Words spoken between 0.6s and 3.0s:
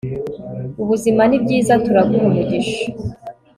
Ubuzima nibyiza turaguha umugisha